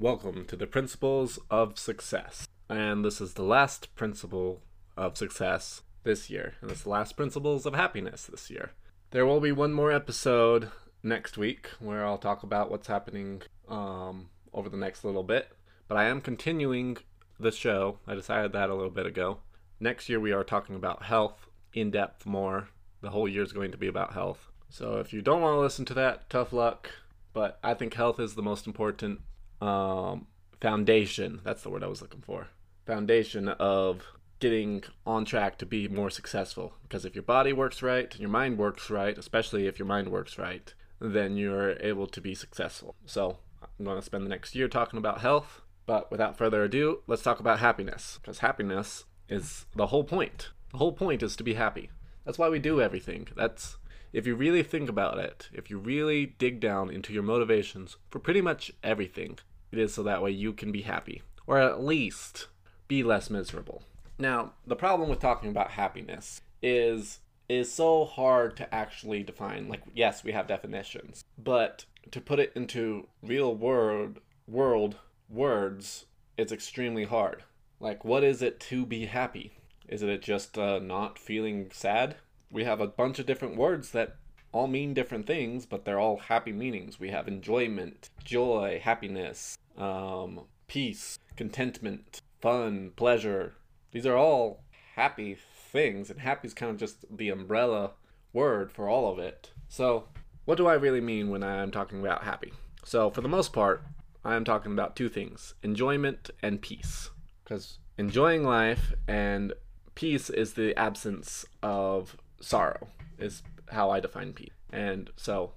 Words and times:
Welcome 0.00 0.44
to 0.46 0.56
the 0.56 0.66
Principles 0.66 1.38
of 1.50 1.78
Success. 1.78 2.48
And 2.68 3.04
this 3.04 3.20
is 3.20 3.34
the 3.34 3.44
last 3.44 3.94
principle 3.94 4.60
of 4.96 5.16
success 5.16 5.82
this 6.02 6.28
year, 6.28 6.54
and 6.60 6.68
it's 6.72 6.82
the 6.82 6.88
last 6.88 7.16
principles 7.16 7.64
of 7.64 7.76
happiness 7.76 8.26
this 8.26 8.50
year. 8.50 8.72
There 9.12 9.24
will 9.24 9.38
be 9.38 9.52
one 9.52 9.72
more 9.72 9.92
episode 9.92 10.72
next 11.04 11.38
week 11.38 11.70
where 11.78 12.04
I'll 12.04 12.18
talk 12.18 12.42
about 12.42 12.72
what's 12.72 12.88
happening 12.88 13.42
um, 13.68 14.30
over 14.52 14.68
the 14.68 14.76
next 14.76 15.04
little 15.04 15.22
bit, 15.22 15.52
but 15.86 15.96
I 15.96 16.06
am 16.06 16.20
continuing 16.20 16.96
the 17.38 17.52
show. 17.52 18.00
I 18.04 18.16
decided 18.16 18.52
that 18.52 18.70
a 18.70 18.74
little 18.74 18.90
bit 18.90 19.06
ago. 19.06 19.38
Next 19.78 20.08
year, 20.08 20.18
we 20.18 20.32
are 20.32 20.42
talking 20.42 20.74
about 20.74 21.04
health 21.04 21.46
in 21.72 21.92
depth 21.92 22.26
more. 22.26 22.68
The 23.00 23.10
whole 23.10 23.28
year 23.28 23.44
is 23.44 23.52
going 23.52 23.70
to 23.70 23.78
be 23.78 23.86
about 23.86 24.14
health. 24.14 24.50
So 24.68 24.96
if 24.96 25.12
you 25.12 25.22
don't 25.22 25.40
want 25.40 25.54
to 25.54 25.60
listen 25.60 25.84
to 25.84 25.94
that, 25.94 26.28
tough 26.28 26.52
luck. 26.52 26.90
But 27.32 27.60
I 27.62 27.74
think 27.74 27.94
health 27.94 28.18
is 28.18 28.34
the 28.34 28.42
most 28.42 28.66
important 28.66 29.20
um, 29.60 30.26
foundation. 30.60 31.40
That's 31.44 31.62
the 31.62 31.70
word 31.70 31.84
I 31.84 31.88
was 31.88 32.02
looking 32.02 32.22
for. 32.22 32.48
Foundation 32.86 33.48
of 33.48 34.02
getting 34.40 34.82
on 35.06 35.24
track 35.24 35.58
to 35.58 35.66
be 35.66 35.88
more 35.88 36.10
successful. 36.10 36.74
Because 36.82 37.04
if 37.04 37.14
your 37.14 37.22
body 37.22 37.52
works 37.52 37.82
right 37.82 38.14
your 38.18 38.28
mind 38.28 38.58
works 38.58 38.90
right, 38.90 39.16
especially 39.16 39.66
if 39.66 39.78
your 39.78 39.86
mind 39.86 40.08
works 40.08 40.38
right, 40.38 40.74
then 41.00 41.36
you're 41.36 41.78
able 41.80 42.06
to 42.06 42.20
be 42.20 42.34
successful. 42.34 42.94
So 43.06 43.38
I'm 43.62 43.84
going 43.84 43.98
to 43.98 44.02
spend 44.02 44.24
the 44.24 44.30
next 44.30 44.54
year 44.54 44.68
talking 44.68 44.98
about 44.98 45.20
health. 45.20 45.62
But 45.86 46.10
without 46.10 46.38
further 46.38 46.64
ado, 46.64 47.00
let's 47.06 47.22
talk 47.22 47.40
about 47.40 47.58
happiness. 47.58 48.18
Because 48.20 48.38
happiness 48.38 49.04
is 49.28 49.66
the 49.74 49.88
whole 49.88 50.04
point. 50.04 50.50
The 50.72 50.78
whole 50.78 50.92
point 50.92 51.22
is 51.22 51.36
to 51.36 51.44
be 51.44 51.54
happy. 51.54 51.90
That's 52.24 52.38
why 52.38 52.48
we 52.48 52.58
do 52.58 52.80
everything. 52.80 53.28
That's 53.36 53.76
if 54.14 54.28
you 54.28 54.36
really 54.36 54.62
think 54.62 54.88
about 54.88 55.18
it, 55.18 55.48
if 55.52 55.68
you 55.68 55.76
really 55.76 56.24
dig 56.24 56.60
down 56.60 56.88
into 56.88 57.12
your 57.12 57.24
motivations 57.24 57.96
for 58.08 58.20
pretty 58.20 58.40
much 58.40 58.70
everything, 58.82 59.38
it 59.72 59.78
is 59.78 59.92
so 59.92 60.04
that 60.04 60.22
way 60.22 60.30
you 60.30 60.52
can 60.52 60.70
be 60.70 60.82
happy, 60.82 61.22
or 61.48 61.58
at 61.58 61.82
least 61.82 62.46
be 62.86 63.02
less 63.02 63.28
miserable. 63.28 63.82
Now, 64.16 64.52
the 64.64 64.76
problem 64.76 65.10
with 65.10 65.18
talking 65.18 65.50
about 65.50 65.72
happiness 65.72 66.40
is 66.62 67.18
is 67.48 67.70
so 67.70 68.04
hard 68.04 68.56
to 68.56 68.72
actually 68.74 69.22
define. 69.22 69.68
Like, 69.68 69.82
yes, 69.94 70.22
we 70.22 70.32
have 70.32 70.46
definitions, 70.46 71.24
but 71.36 71.84
to 72.12 72.20
put 72.20 72.38
it 72.38 72.52
into 72.54 73.08
real 73.20 73.52
world 73.52 74.20
world 74.46 74.96
words, 75.28 76.06
it's 76.38 76.52
extremely 76.52 77.04
hard. 77.04 77.42
Like, 77.80 78.04
what 78.04 78.22
is 78.22 78.42
it 78.42 78.60
to 78.60 78.86
be 78.86 79.06
happy? 79.06 79.58
Is 79.88 80.02
it 80.02 80.22
just 80.22 80.56
uh, 80.56 80.78
not 80.78 81.18
feeling 81.18 81.70
sad? 81.72 82.14
We 82.54 82.62
have 82.62 82.80
a 82.80 82.86
bunch 82.86 83.18
of 83.18 83.26
different 83.26 83.56
words 83.56 83.90
that 83.90 84.14
all 84.52 84.68
mean 84.68 84.94
different 84.94 85.26
things, 85.26 85.66
but 85.66 85.84
they're 85.84 85.98
all 85.98 86.18
happy 86.18 86.52
meanings. 86.52 87.00
We 87.00 87.10
have 87.10 87.26
enjoyment, 87.26 88.10
joy, 88.22 88.80
happiness, 88.80 89.58
um, 89.76 90.42
peace, 90.68 91.18
contentment, 91.34 92.20
fun, 92.40 92.92
pleasure. 92.94 93.54
These 93.90 94.06
are 94.06 94.16
all 94.16 94.62
happy 94.94 95.36
things, 95.72 96.10
and 96.10 96.20
happy 96.20 96.46
is 96.46 96.54
kind 96.54 96.70
of 96.70 96.78
just 96.78 97.04
the 97.10 97.28
umbrella 97.28 97.90
word 98.32 98.70
for 98.70 98.88
all 98.88 99.10
of 99.10 99.18
it. 99.18 99.50
So, 99.68 100.04
what 100.44 100.56
do 100.56 100.68
I 100.68 100.74
really 100.74 101.00
mean 101.00 101.30
when 101.30 101.42
I'm 101.42 101.72
talking 101.72 101.98
about 101.98 102.22
happy? 102.22 102.52
So, 102.84 103.10
for 103.10 103.20
the 103.20 103.28
most 103.28 103.52
part, 103.52 103.82
I 104.24 104.36
am 104.36 104.44
talking 104.44 104.70
about 104.70 104.94
two 104.94 105.08
things 105.08 105.54
enjoyment 105.64 106.30
and 106.40 106.62
peace. 106.62 107.10
Because 107.42 107.78
enjoying 107.98 108.44
life 108.44 108.92
and 109.08 109.54
peace 109.96 110.30
is 110.30 110.54
the 110.54 110.76
absence 110.76 111.44
of 111.60 112.16
sorrow, 112.44 112.88
is 113.18 113.42
how 113.70 113.90
I 113.90 114.00
define 114.00 114.32
peace. 114.32 114.50
And 114.70 115.10
so 115.16 115.52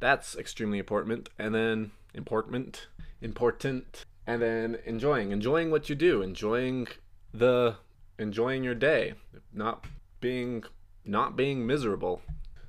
that's 0.00 0.36
extremely 0.36 0.78
important. 0.78 1.28
And 1.38 1.54
then 1.54 1.92
important, 2.14 2.88
important, 3.20 4.04
and 4.26 4.40
then 4.40 4.78
enjoying, 4.84 5.32
enjoying 5.32 5.70
what 5.70 5.88
you 5.88 5.94
do, 5.94 6.22
enjoying 6.22 6.88
the, 7.32 7.76
enjoying 8.18 8.64
your 8.64 8.74
day, 8.74 9.14
not 9.52 9.84
being, 10.20 10.64
not 11.04 11.36
being 11.36 11.66
miserable. 11.66 12.22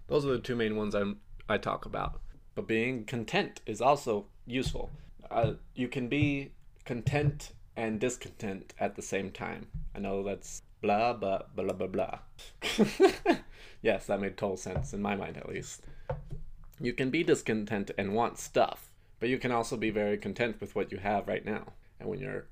Those 0.08 0.26
are 0.26 0.32
the 0.32 0.40
two 0.40 0.56
main 0.56 0.76
ones 0.76 0.96
I'm, 0.96 1.18
I 1.48 1.58
talk 1.58 1.86
about. 1.86 2.22
But 2.56 2.68
being 2.68 3.06
content 3.06 3.62
is 3.66 3.82
also 3.82 4.26
useful. 4.46 4.92
Uh, 5.30 5.54
you 5.76 5.88
can 5.88 6.08
be 6.08 6.52
content 6.86 7.52
and 7.76 8.00
discontent 8.00 8.74
at 8.80 8.96
the 8.96 9.02
same 9.02 9.32
time. 9.32 9.68
I 9.96 10.00
know 10.00 10.24
that's 10.24 10.62
blah 10.84 11.14
blah 11.14 11.42
blah 11.56 11.74
blah 11.74 11.88
blah. 11.88 12.20
yes, 13.82 14.06
that 14.06 14.22
made 14.22 14.38
total 14.38 14.58
sense 14.58 14.94
in 14.94 15.02
my 15.02 15.16
mind 15.16 15.38
at 15.38 15.50
least. 15.50 15.82
You 16.80 16.94
can 16.94 17.10
be 17.10 17.24
discontent 17.24 17.92
and 17.98 18.14
want 18.14 18.38
stuff, 18.38 18.92
but 19.20 19.30
you 19.30 19.40
can 19.40 19.52
also 19.52 19.78
be 19.78 19.90
very 19.90 20.18
content 20.18 20.60
with 20.60 20.76
what 20.76 20.92
you 20.92 20.98
have 21.00 21.28
right 21.28 21.46
now. 21.46 21.74
And 22.00 22.10
when 22.10 22.20
you're 22.20 22.48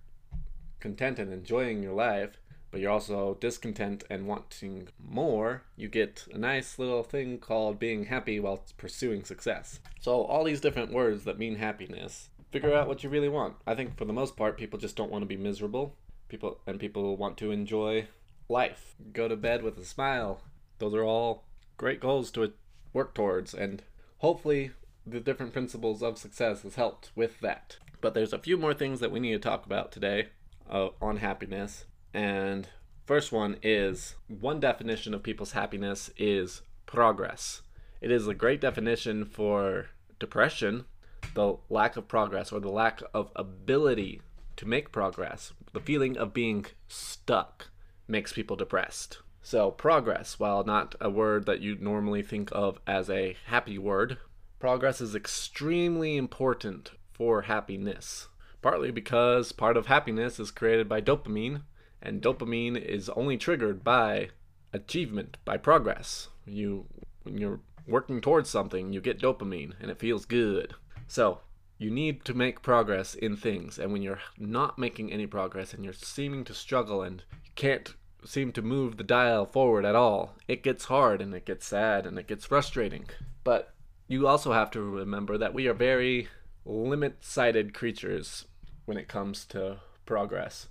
content 0.80 1.20
and 1.20 1.32
enjoying 1.32 1.84
your 1.84 1.94
life, 1.94 2.38
but 2.72 2.80
you're 2.80 2.92
also 2.92 3.38
discontent 3.42 4.06
and 4.10 4.28
wanting 4.28 4.88
more, 4.98 5.64
you 5.76 5.90
get 5.90 6.26
a 6.34 6.38
nice 6.38 6.80
little 6.80 7.04
thing 7.04 7.38
called 7.38 7.78
being 7.78 8.06
happy 8.06 8.40
while 8.40 8.64
pursuing 8.78 9.26
success. 9.26 9.82
So, 10.00 10.24
all 10.24 10.46
these 10.46 10.62
different 10.62 10.94
words 10.94 11.26
that 11.26 11.38
mean 11.38 11.56
happiness, 11.56 12.30
figure 12.52 12.74
out 12.74 12.88
what 12.88 13.04
you 13.04 13.10
really 13.10 13.30
want. 13.30 13.56
I 13.68 13.76
think 13.76 13.98
for 13.98 14.06
the 14.06 14.14
most 14.14 14.38
part, 14.38 14.58
people 14.58 14.80
just 14.80 14.96
don't 14.96 15.12
want 15.12 15.22
to 15.24 15.28
be 15.28 15.38
miserable. 15.38 15.96
People 16.30 16.60
and 16.66 16.80
people 16.80 17.18
want 17.18 17.38
to 17.40 17.52
enjoy 17.52 18.08
life. 18.52 18.96
Go 19.14 19.28
to 19.28 19.36
bed 19.36 19.64
with 19.64 19.78
a 19.78 19.86
smile. 19.86 20.42
Those 20.78 20.94
are 20.94 21.04
all 21.04 21.46
great 21.78 22.00
goals 22.00 22.30
to 22.32 22.54
work 22.94 23.16
towards, 23.16 23.54
and 23.54 23.82
hopefully, 24.20 24.72
the 25.08 25.20
different 25.20 25.54
principles 25.54 26.04
of 26.04 26.18
success 26.18 26.62
has 26.62 26.76
helped 26.76 27.12
with 27.16 27.40
that. 27.40 27.78
But 28.02 28.14
there's 28.14 28.34
a 28.34 28.40
few 28.40 28.58
more 28.58 28.74
things 28.74 29.00
that 29.00 29.12
we 29.12 29.20
need 29.20 29.32
to 29.32 29.40
talk 29.40 29.66
about 29.66 29.92
today 29.92 30.28
uh, 30.70 30.90
on 31.02 31.18
happiness. 31.18 31.86
And 32.14 32.68
first 33.06 33.32
one 33.32 33.58
is 33.64 34.16
one 34.28 34.60
definition 34.60 35.14
of 35.14 35.24
people's 35.24 35.54
happiness 35.54 36.12
is 36.18 36.62
progress. 36.86 37.62
It 38.02 38.12
is 38.12 38.28
a 38.28 38.34
great 38.34 38.62
definition 38.62 39.26
for 39.26 39.88
depression, 40.20 40.86
the 41.34 41.58
lack 41.70 41.98
of 41.98 42.08
progress 42.08 42.52
or 42.52 42.60
the 42.60 42.70
lack 42.70 43.02
of 43.14 43.32
ability 43.36 44.22
to 44.58 44.68
make 44.68 44.92
progress, 44.92 45.54
the 45.74 45.80
feeling 45.80 46.18
of 46.18 46.34
being 46.34 46.66
stuck 46.88 47.71
makes 48.12 48.34
people 48.34 48.56
depressed. 48.56 49.20
So, 49.42 49.72
progress, 49.72 50.38
while 50.38 50.64
not 50.64 50.94
a 51.02 51.10
word 51.10 51.46
that 51.48 51.62
you 51.62 51.76
normally 51.80 52.22
think 52.22 52.50
of 52.52 52.80
as 52.86 53.10
a 53.10 53.36
happy 53.48 53.80
word, 53.80 54.18
progress 54.60 55.02
is 55.02 55.16
extremely 55.16 56.16
important 56.16 56.92
for 57.12 57.44
happiness. 57.44 58.28
Partly 58.62 58.92
because 58.92 59.52
part 59.52 59.78
of 59.78 59.88
happiness 59.88 60.40
is 60.40 60.52
created 60.52 60.88
by 60.88 61.02
dopamine, 61.02 61.64
and 62.02 62.22
dopamine 62.22 62.78
is 62.78 63.10
only 63.10 63.38
triggered 63.38 63.84
by 63.84 64.30
achievement, 64.74 65.38
by 65.44 65.58
progress. 65.58 66.28
You 66.46 66.86
when 67.24 67.38
you're 67.38 67.62
working 67.88 68.22
towards 68.22 68.50
something, 68.50 68.94
you 68.94 69.02
get 69.02 69.20
dopamine 69.20 69.74
and 69.80 69.90
it 69.90 70.00
feels 70.00 70.26
good. 70.26 70.76
So, 71.08 71.40
you 71.80 71.90
need 71.90 72.24
to 72.26 72.36
make 72.36 72.62
progress 72.62 73.16
in 73.16 73.36
things, 73.36 73.80
and 73.80 73.92
when 73.92 74.04
you're 74.04 74.22
not 74.38 74.78
making 74.78 75.12
any 75.12 75.26
progress 75.26 75.74
and 75.74 75.84
you're 75.84 75.94
seeming 75.94 76.44
to 76.44 76.54
struggle 76.54 77.02
and 77.02 77.24
you 77.44 77.52
can't 77.56 77.96
seem 78.24 78.52
to 78.52 78.62
move 78.62 78.98
the 78.98 79.04
dial 79.04 79.46
forward 79.46 79.86
at 79.86 79.96
all. 79.96 80.36
It 80.48 80.64
gets 80.64 80.86
hard 80.86 81.22
and 81.22 81.34
it 81.34 81.46
gets 81.46 81.66
sad 81.66 82.06
and 82.06 82.18
it 82.20 82.28
gets 82.28 82.46
frustrating. 82.46 83.06
But 83.44 83.74
you 84.08 84.28
also 84.28 84.54
have 84.54 84.72
to 84.72 84.82
remember 84.82 85.38
that 85.38 85.54
we 85.54 85.68
are 85.68 85.74
very 85.74 86.28
limit 86.66 87.18
sighted 87.22 87.74
creatures 87.74 88.46
when 88.86 88.98
it 88.98 89.08
comes 89.08 89.46
to 89.46 89.78
progress. 90.06 90.68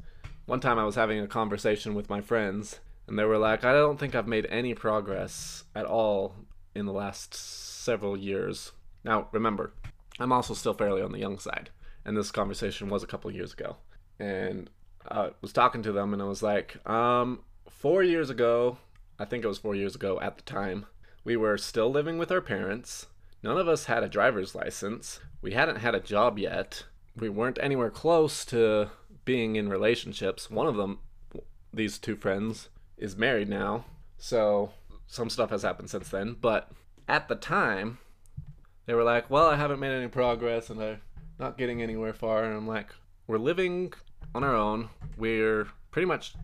One 0.46 0.60
time 0.60 0.78
I 0.78 0.84
was 0.84 0.94
having 0.94 1.20
a 1.20 1.26
conversation 1.26 1.94
with 1.94 2.10
my 2.10 2.20
friends, 2.20 2.80
and 3.06 3.18
they 3.18 3.24
were 3.24 3.38
like, 3.38 3.64
I 3.64 3.72
don't 3.72 3.98
think 3.98 4.14
I've 4.14 4.26
made 4.26 4.46
any 4.50 4.74
progress 4.74 5.64
at 5.74 5.86
all 5.86 6.34
in 6.74 6.86
the 6.86 6.92
last 6.92 7.34
several 7.34 8.16
years. 8.16 8.72
Now, 9.04 9.28
remember, 9.32 9.72
I'm 10.18 10.32
also 10.32 10.54
still 10.54 10.74
fairly 10.74 11.02
on 11.02 11.12
the 11.12 11.18
young 11.18 11.38
side, 11.38 11.70
and 12.04 12.16
this 12.16 12.30
conversation 12.30 12.88
was 12.88 13.02
a 13.02 13.06
couple 13.06 13.30
years 13.30 13.52
ago. 13.52 13.76
And 14.18 14.68
uh, 15.08 15.30
was 15.40 15.52
talking 15.52 15.82
to 15.82 15.92
them 15.92 16.12
and 16.12 16.22
I 16.22 16.26
was 16.26 16.42
like, 16.42 16.84
um, 16.88 17.40
four 17.68 18.02
years 18.02 18.30
ago, 18.30 18.78
I 19.18 19.24
think 19.24 19.44
it 19.44 19.48
was 19.48 19.58
four 19.58 19.74
years 19.74 19.94
ago 19.94 20.20
at 20.20 20.36
the 20.36 20.42
time, 20.42 20.86
we 21.24 21.36
were 21.36 21.58
still 21.58 21.90
living 21.90 22.18
with 22.18 22.32
our 22.32 22.40
parents. 22.40 23.06
None 23.42 23.58
of 23.58 23.68
us 23.68 23.86
had 23.86 24.02
a 24.02 24.08
driver's 24.08 24.54
license. 24.54 25.20
We 25.42 25.52
hadn't 25.52 25.76
had 25.76 25.94
a 25.94 26.00
job 26.00 26.38
yet. 26.38 26.84
we 27.16 27.28
weren't 27.28 27.58
anywhere 27.60 27.90
close 27.90 28.44
to 28.46 28.90
being 29.24 29.56
in 29.56 29.68
relationships. 29.68 30.50
One 30.50 30.66
of 30.66 30.76
them, 30.76 31.00
these 31.72 31.98
two 31.98 32.16
friends, 32.16 32.68
is 32.96 33.16
married 33.16 33.48
now. 33.48 33.84
So 34.16 34.72
some 35.06 35.28
stuff 35.28 35.50
has 35.50 35.62
happened 35.62 35.90
since 35.90 36.08
then. 36.08 36.36
But 36.40 36.70
at 37.08 37.28
the 37.28 37.34
time, 37.34 37.98
they 38.86 38.94
were 38.94 39.04
like, 39.04 39.28
well, 39.28 39.46
I 39.46 39.56
haven't 39.56 39.80
made 39.80 39.92
any 39.92 40.08
progress 40.08 40.70
and 40.70 40.80
I'm 40.82 41.00
not 41.38 41.58
getting 41.58 41.82
anywhere 41.82 42.12
far. 42.12 42.44
And 42.44 42.54
I'm 42.54 42.68
like, 42.68 42.88
we're 43.26 43.38
living 43.38 43.92
on 44.34 44.44
our 44.44 44.54
own. 44.54 44.88
We're 45.16 45.68
pretty 45.90 46.06
much 46.06 46.34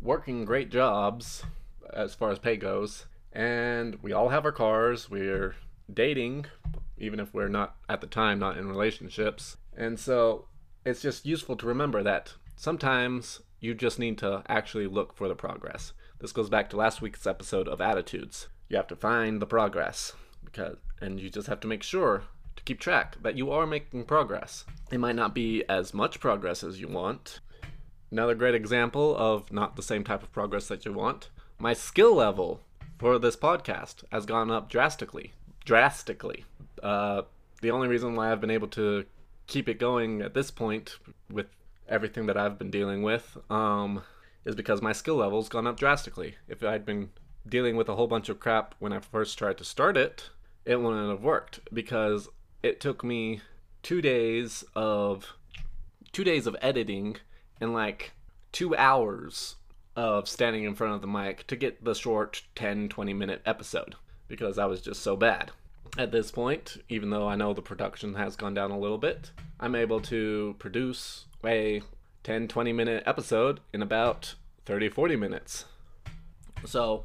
working 0.00 0.44
great 0.44 0.70
jobs 0.70 1.44
as 1.92 2.14
far 2.14 2.30
as 2.30 2.38
pay 2.38 2.56
goes. 2.56 3.06
And 3.32 3.96
we 4.02 4.12
all 4.12 4.28
have 4.28 4.44
our 4.44 4.52
cars. 4.52 5.10
We're 5.10 5.56
dating, 5.92 6.46
even 6.98 7.20
if 7.20 7.34
we're 7.34 7.48
not 7.48 7.76
at 7.88 8.00
the 8.00 8.06
time 8.06 8.38
not 8.38 8.56
in 8.56 8.68
relationships. 8.68 9.56
And 9.76 9.98
so 9.98 10.46
it's 10.84 11.02
just 11.02 11.26
useful 11.26 11.56
to 11.56 11.66
remember 11.66 12.02
that 12.02 12.34
sometimes 12.56 13.40
you 13.60 13.74
just 13.74 13.98
need 13.98 14.18
to 14.18 14.42
actually 14.48 14.86
look 14.86 15.14
for 15.14 15.26
the 15.28 15.34
progress. 15.34 15.92
This 16.20 16.32
goes 16.32 16.48
back 16.48 16.70
to 16.70 16.76
last 16.76 17.02
week's 17.02 17.26
episode 17.26 17.66
of 17.66 17.80
attitudes. 17.80 18.48
You 18.68 18.76
have 18.76 18.86
to 18.88 18.96
find 18.96 19.42
the 19.42 19.46
progress 19.46 20.12
because 20.44 20.76
and 21.00 21.20
you 21.20 21.28
just 21.28 21.48
have 21.48 21.60
to 21.60 21.68
make 21.68 21.82
sure 21.82 22.24
to 22.56 22.62
keep 22.62 22.80
track 22.80 23.16
that 23.22 23.36
you 23.36 23.50
are 23.50 23.66
making 23.66 24.04
progress. 24.04 24.64
It 24.90 24.98
might 24.98 25.16
not 25.16 25.34
be 25.34 25.64
as 25.68 25.94
much 25.94 26.20
progress 26.20 26.62
as 26.62 26.80
you 26.80 26.88
want. 26.88 27.40
Another 28.10 28.34
great 28.34 28.54
example 28.54 29.16
of 29.16 29.50
not 29.52 29.76
the 29.76 29.82
same 29.82 30.04
type 30.04 30.22
of 30.22 30.32
progress 30.32 30.68
that 30.68 30.84
you 30.84 30.92
want. 30.92 31.30
My 31.58 31.72
skill 31.72 32.14
level 32.14 32.60
for 32.98 33.18
this 33.18 33.36
podcast 33.36 34.04
has 34.12 34.26
gone 34.26 34.50
up 34.50 34.70
drastically. 34.70 35.32
Drastically. 35.64 36.44
Uh, 36.82 37.22
the 37.60 37.70
only 37.70 37.88
reason 37.88 38.14
why 38.14 38.30
I've 38.30 38.40
been 38.40 38.50
able 38.50 38.68
to 38.68 39.04
keep 39.46 39.68
it 39.68 39.78
going 39.78 40.22
at 40.22 40.34
this 40.34 40.50
point 40.50 40.96
with 41.30 41.46
everything 41.88 42.26
that 42.26 42.36
I've 42.36 42.58
been 42.58 42.70
dealing 42.70 43.02
with 43.02 43.36
um, 43.50 44.02
is 44.44 44.54
because 44.54 44.82
my 44.82 44.92
skill 44.92 45.16
level's 45.16 45.48
gone 45.48 45.66
up 45.66 45.78
drastically. 45.78 46.36
If 46.48 46.62
I'd 46.62 46.86
been 46.86 47.10
dealing 47.48 47.76
with 47.76 47.88
a 47.88 47.96
whole 47.96 48.06
bunch 48.06 48.28
of 48.28 48.40
crap 48.40 48.74
when 48.78 48.92
I 48.92 49.00
first 49.00 49.38
tried 49.38 49.58
to 49.58 49.64
start 49.64 49.96
it, 49.96 50.30
it 50.64 50.80
wouldn't 50.80 51.10
have 51.10 51.22
worked 51.22 51.60
because 51.72 52.28
it 52.64 52.80
took 52.80 53.04
me 53.04 53.42
two 53.82 54.00
days 54.00 54.64
of 54.74 55.34
two 56.12 56.24
days 56.24 56.46
of 56.46 56.56
editing 56.62 57.16
and 57.60 57.74
like 57.74 58.12
two 58.52 58.74
hours 58.74 59.56
of 59.94 60.28
standing 60.28 60.64
in 60.64 60.74
front 60.74 60.94
of 60.94 61.00
the 61.00 61.06
mic 61.06 61.46
to 61.46 61.56
get 61.56 61.84
the 61.84 61.94
short 61.94 62.42
10 62.54 62.88
20 62.88 63.12
minute 63.12 63.42
episode 63.44 63.96
because 64.28 64.58
I 64.58 64.64
was 64.64 64.80
just 64.80 65.02
so 65.02 65.14
bad 65.14 65.50
at 65.98 66.10
this 66.10 66.30
point, 66.30 66.78
even 66.88 67.10
though 67.10 67.28
I 67.28 67.36
know 67.36 67.52
the 67.52 67.62
production 67.62 68.14
has 68.14 68.34
gone 68.34 68.54
down 68.54 68.70
a 68.70 68.78
little 68.78 68.98
bit, 68.98 69.30
I'm 69.60 69.74
able 69.74 70.00
to 70.00 70.56
produce 70.58 71.26
a 71.44 71.82
10 72.22 72.48
20 72.48 72.72
minute 72.72 73.02
episode 73.06 73.60
in 73.72 73.82
about 73.82 74.34
30 74.64 74.88
40 74.88 75.16
minutes. 75.16 75.66
So 76.64 77.04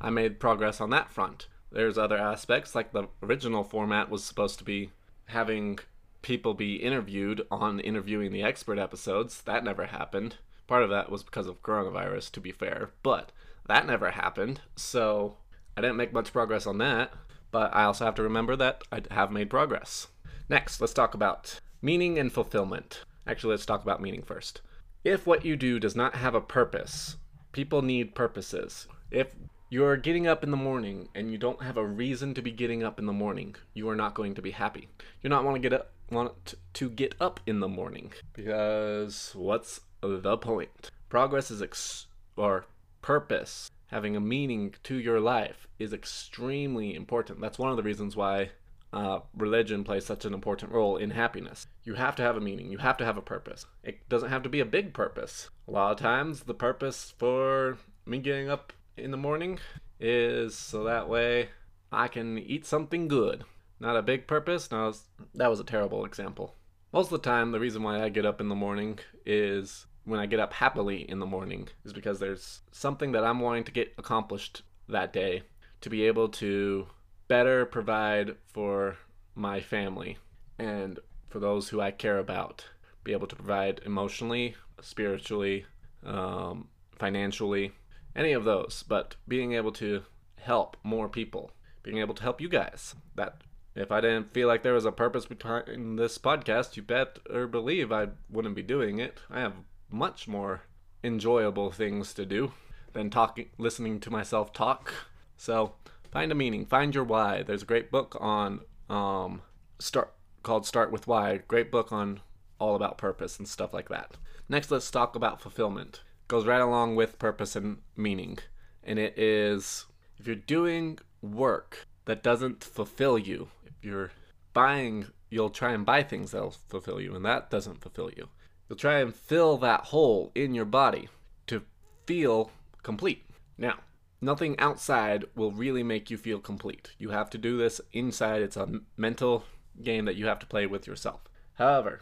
I 0.00 0.10
made 0.10 0.38
progress 0.38 0.80
on 0.80 0.90
that 0.90 1.10
front. 1.10 1.46
There's 1.72 1.98
other 1.98 2.18
aspects, 2.18 2.74
like 2.74 2.92
the 2.92 3.08
original 3.22 3.64
format 3.64 4.10
was 4.10 4.22
supposed 4.22 4.58
to 4.58 4.64
be 4.64 4.90
having 5.26 5.78
people 6.20 6.54
be 6.54 6.76
interviewed 6.76 7.46
on 7.50 7.80
interviewing 7.80 8.32
the 8.32 8.42
expert 8.42 8.78
episodes. 8.78 9.42
That 9.42 9.64
never 9.64 9.86
happened. 9.86 10.36
Part 10.66 10.82
of 10.82 10.90
that 10.90 11.10
was 11.10 11.22
because 11.22 11.46
of 11.46 11.62
coronavirus, 11.62 12.30
to 12.32 12.40
be 12.40 12.52
fair, 12.52 12.90
but 13.02 13.32
that 13.66 13.86
never 13.86 14.10
happened. 14.10 14.60
So 14.76 15.36
I 15.76 15.80
didn't 15.80 15.96
make 15.96 16.12
much 16.12 16.32
progress 16.32 16.66
on 16.66 16.78
that 16.78 17.12
but 17.52 17.72
I 17.74 17.84
also 17.84 18.04
have 18.06 18.16
to 18.16 18.22
remember 18.22 18.56
that 18.56 18.82
I 18.90 19.02
have 19.12 19.30
made 19.30 19.50
progress. 19.50 20.08
Next, 20.48 20.80
let's 20.80 20.94
talk 20.94 21.14
about 21.14 21.60
meaning 21.80 22.18
and 22.18 22.32
fulfillment. 22.32 23.04
Actually, 23.26 23.52
let's 23.52 23.66
talk 23.66 23.82
about 23.82 24.02
meaning 24.02 24.22
first. 24.22 24.62
If 25.04 25.26
what 25.26 25.44
you 25.44 25.56
do 25.56 25.78
does 25.78 25.94
not 25.94 26.16
have 26.16 26.34
a 26.34 26.40
purpose, 26.40 27.16
people 27.52 27.82
need 27.82 28.14
purposes. 28.14 28.88
If 29.10 29.34
you're 29.72 29.96
getting 29.96 30.26
up 30.26 30.44
in 30.44 30.50
the 30.50 30.56
morning 30.56 31.08
and 31.14 31.32
you 31.32 31.38
don't 31.38 31.62
have 31.62 31.78
a 31.78 31.86
reason 31.86 32.34
to 32.34 32.42
be 32.42 32.50
getting 32.50 32.82
up 32.82 32.98
in 32.98 33.06
the 33.06 33.12
morning, 33.12 33.56
you 33.72 33.88
are 33.88 33.96
not 33.96 34.12
going 34.12 34.34
to 34.34 34.42
be 34.42 34.50
happy. 34.50 34.86
You're 35.22 35.30
not 35.30 35.44
want 35.44 35.54
to 35.54 35.60
get 35.66 35.72
up 35.72 35.92
want 36.10 36.54
to 36.74 36.90
get 36.90 37.14
up 37.18 37.40
in 37.46 37.60
the 37.60 37.68
morning 37.68 38.12
because 38.34 39.32
what's 39.34 39.80
the 40.02 40.36
point? 40.36 40.90
Progress 41.08 41.50
is 41.50 41.62
ex- 41.62 42.06
or 42.36 42.66
purpose 43.00 43.70
having 43.86 44.14
a 44.14 44.20
meaning 44.20 44.74
to 44.82 44.96
your 44.96 45.20
life 45.20 45.66
is 45.78 45.94
extremely 45.94 46.94
important. 46.94 47.40
That's 47.40 47.58
one 47.58 47.70
of 47.70 47.78
the 47.78 47.82
reasons 47.82 48.14
why 48.14 48.50
uh, 48.92 49.20
religion 49.34 49.84
plays 49.84 50.04
such 50.04 50.26
an 50.26 50.34
important 50.34 50.70
role 50.70 50.98
in 50.98 51.12
happiness. 51.12 51.66
You 51.82 51.94
have 51.94 52.14
to 52.16 52.22
have 52.22 52.36
a 52.36 52.42
meaning, 52.42 52.70
you 52.70 52.76
have 52.76 52.98
to 52.98 53.06
have 53.06 53.16
a 53.16 53.22
purpose. 53.22 53.64
It 53.82 54.06
doesn't 54.10 54.28
have 54.28 54.42
to 54.42 54.50
be 54.50 54.60
a 54.60 54.66
big 54.66 54.92
purpose. 54.92 55.48
A 55.66 55.70
lot 55.70 55.92
of 55.92 55.98
times, 55.98 56.42
the 56.42 56.52
purpose 56.52 57.14
for 57.16 57.78
me 58.04 58.18
getting 58.18 58.50
up 58.50 58.74
in 58.96 59.10
the 59.10 59.16
morning 59.16 59.58
is 59.98 60.54
so 60.54 60.84
that 60.84 61.08
way 61.08 61.48
I 61.90 62.08
can 62.08 62.38
eat 62.38 62.66
something 62.66 63.08
good. 63.08 63.44
Not 63.80 63.96
a 63.96 64.02
big 64.02 64.26
purpose. 64.26 64.70
No, 64.70 64.92
that 65.34 65.50
was 65.50 65.60
a 65.60 65.64
terrible 65.64 66.04
example. 66.04 66.54
Most 66.92 67.06
of 67.06 67.22
the 67.22 67.28
time, 67.28 67.52
the 67.52 67.60
reason 67.60 67.82
why 67.82 68.02
I 68.02 68.08
get 68.08 68.26
up 68.26 68.40
in 68.40 68.48
the 68.48 68.54
morning 68.54 68.98
is 69.24 69.86
when 70.04 70.20
I 70.20 70.26
get 70.26 70.40
up 70.40 70.52
happily 70.52 71.08
in 71.08 71.18
the 71.20 71.26
morning 71.26 71.68
is 71.84 71.92
because 71.92 72.18
there's 72.18 72.60
something 72.70 73.12
that 73.12 73.24
I'm 73.24 73.40
wanting 73.40 73.64
to 73.64 73.72
get 73.72 73.94
accomplished 73.98 74.62
that 74.88 75.12
day 75.12 75.42
to 75.80 75.90
be 75.90 76.04
able 76.04 76.28
to 76.28 76.86
better 77.28 77.64
provide 77.64 78.36
for 78.46 78.96
my 79.34 79.60
family 79.60 80.18
and 80.58 80.98
for 81.28 81.38
those 81.38 81.68
who 81.68 81.80
I 81.80 81.90
care 81.90 82.18
about. 82.18 82.64
Be 83.04 83.12
able 83.12 83.26
to 83.26 83.36
provide 83.36 83.80
emotionally, 83.84 84.54
spiritually, 84.80 85.64
um, 86.04 86.68
financially, 86.98 87.72
any 88.14 88.32
of 88.32 88.44
those, 88.44 88.84
but 88.86 89.16
being 89.26 89.52
able 89.52 89.72
to 89.72 90.02
help 90.36 90.76
more 90.82 91.08
people, 91.08 91.52
being 91.82 91.98
able 91.98 92.14
to 92.14 92.22
help 92.22 92.40
you 92.40 92.48
guys. 92.48 92.94
That 93.14 93.42
if 93.74 93.90
I 93.90 94.00
didn't 94.00 94.34
feel 94.34 94.48
like 94.48 94.62
there 94.62 94.74
was 94.74 94.84
a 94.84 94.92
purpose 94.92 95.26
behind 95.26 95.98
this 95.98 96.18
podcast, 96.18 96.76
you 96.76 96.82
bet 96.82 97.18
or 97.30 97.46
believe 97.46 97.90
I 97.90 98.08
wouldn't 98.30 98.56
be 98.56 98.62
doing 98.62 98.98
it. 98.98 99.20
I 99.30 99.40
have 99.40 99.54
much 99.90 100.28
more 100.28 100.62
enjoyable 101.04 101.70
things 101.70 102.14
to 102.14 102.26
do 102.26 102.52
than 102.92 103.10
talking 103.10 103.48
listening 103.58 104.00
to 104.00 104.10
myself 104.10 104.52
talk. 104.52 104.92
So 105.36 105.74
find 106.10 106.30
a 106.30 106.34
meaning, 106.34 106.66
find 106.66 106.94
your 106.94 107.04
why. 107.04 107.42
There's 107.42 107.62
a 107.62 107.66
great 107.66 107.90
book 107.90 108.16
on 108.20 108.60
um 108.88 109.42
start 109.78 110.12
called 110.42 110.66
Start 110.66 110.92
with 110.92 111.06
Why. 111.06 111.38
Great 111.48 111.70
book 111.70 111.92
on 111.92 112.20
all 112.58 112.74
about 112.76 112.98
purpose 112.98 113.38
and 113.38 113.48
stuff 113.48 113.72
like 113.72 113.88
that. 113.88 114.16
Next 114.48 114.70
let's 114.70 114.90
talk 114.90 115.16
about 115.16 115.40
fulfillment. 115.40 116.02
Goes 116.28 116.46
right 116.46 116.60
along 116.60 116.96
with 116.96 117.18
purpose 117.18 117.56
and 117.56 117.78
meaning. 117.96 118.38
And 118.82 118.98
it 118.98 119.18
is 119.18 119.86
if 120.18 120.26
you're 120.26 120.36
doing 120.36 120.98
work 121.20 121.86
that 122.04 122.22
doesn't 122.22 122.64
fulfill 122.64 123.18
you, 123.18 123.48
if 123.66 123.74
you're 123.82 124.12
buying 124.52 125.06
you'll 125.30 125.50
try 125.50 125.72
and 125.72 125.86
buy 125.86 126.02
things 126.02 126.32
that'll 126.32 126.54
fulfill 126.68 127.00
you 127.00 127.14
and 127.14 127.24
that 127.24 127.48
doesn't 127.48 127.80
fulfill 127.80 128.10
you 128.14 128.28
You'll 128.72 128.78
try 128.78 129.00
and 129.00 129.14
fill 129.14 129.58
that 129.58 129.84
hole 129.84 130.32
in 130.34 130.54
your 130.54 130.64
body 130.64 131.10
to 131.46 131.60
feel 132.06 132.50
complete. 132.82 133.26
Now, 133.58 133.80
nothing 134.22 134.58
outside 134.58 135.26
will 135.36 135.52
really 135.52 135.82
make 135.82 136.10
you 136.10 136.16
feel 136.16 136.38
complete. 136.38 136.92
You 136.96 137.10
have 137.10 137.28
to 137.30 137.36
do 137.36 137.58
this 137.58 137.82
inside. 137.92 138.40
It's 138.40 138.56
a 138.56 138.80
mental 138.96 139.44
game 139.82 140.06
that 140.06 140.16
you 140.16 140.24
have 140.24 140.38
to 140.38 140.46
play 140.46 140.66
with 140.66 140.86
yourself. 140.86 141.20
However, 141.56 142.00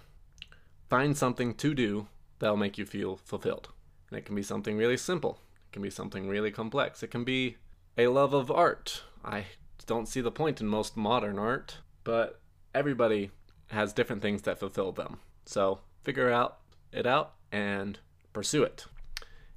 find 0.88 1.16
something 1.16 1.54
to 1.54 1.74
do 1.74 2.06
that'll 2.38 2.56
make 2.56 2.78
you 2.78 2.86
feel 2.86 3.16
fulfilled. 3.16 3.70
And 4.10 4.18
it 4.18 4.24
can 4.24 4.34
be 4.34 4.42
something 4.42 4.76
really 4.76 4.96
simple, 4.96 5.38
it 5.68 5.72
can 5.72 5.82
be 5.82 5.90
something 5.90 6.28
really 6.28 6.50
complex, 6.50 7.02
it 7.02 7.10
can 7.10 7.24
be 7.24 7.56
a 7.96 8.08
love 8.08 8.32
of 8.32 8.50
art. 8.50 9.02
I 9.24 9.46
don't 9.86 10.08
see 10.08 10.20
the 10.20 10.30
point 10.30 10.60
in 10.60 10.66
most 10.66 10.96
modern 10.96 11.38
art, 11.38 11.78
but 12.04 12.40
everybody 12.74 13.30
has 13.68 13.92
different 13.92 14.22
things 14.22 14.42
that 14.42 14.58
fulfill 14.58 14.92
them. 14.92 15.18
So 15.44 15.80
figure 16.02 16.30
out 16.30 16.58
it 16.92 17.06
out 17.06 17.34
and 17.52 17.98
pursue 18.32 18.62
it. 18.62 18.86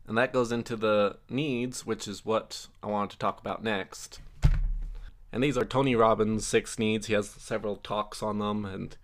And 0.08 0.18
that 0.18 0.34
goes 0.34 0.52
into 0.52 0.76
the 0.76 1.18
needs, 1.30 1.86
which 1.86 2.08
is 2.08 2.26
what 2.26 2.68
I 2.82 2.88
wanted 2.88 3.12
to 3.12 3.18
talk 3.18 3.40
about 3.40 3.64
next. 3.64 4.20
And 5.32 5.44
these 5.44 5.58
are 5.58 5.66
Tony 5.66 5.96
Robbins' 5.96 6.46
six 6.46 6.78
needs. 6.78 7.08
He 7.08 7.14
has 7.14 7.30
several 7.30 7.78
talks 7.78 8.22
on 8.22 8.40
them 8.40 8.66
and 8.66 8.96